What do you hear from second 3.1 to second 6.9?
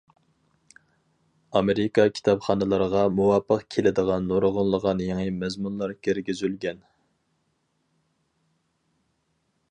مۇۋاپىق كېلىدىغان نۇرغۇنلىغان يېڭى مەزمۇنلار كىرگۈزۈلگەن.